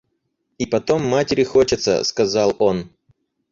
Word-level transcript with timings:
И 0.57 0.65
потом 0.65 1.05
матери 1.07 1.43
хочется,— 1.43 2.03
сказал 2.03 2.55
он. 2.57 2.89